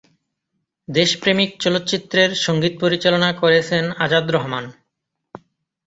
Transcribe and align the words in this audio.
দেশপ্রেমিক 0.87 1.49
চলচ্চিত্রের 1.59 2.31
সঙ্গীত 2.45 2.73
পরিচালনা 2.83 3.29
করেছেন 3.41 3.83
আজাদ 3.97 4.25
রহমান। 4.31 4.65